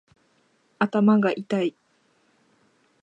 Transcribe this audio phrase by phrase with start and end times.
[0.79, 1.75] 頭がいたい